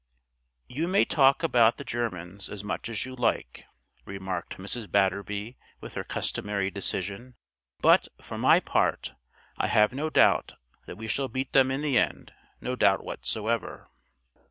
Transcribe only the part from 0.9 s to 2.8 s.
talk about the Germans as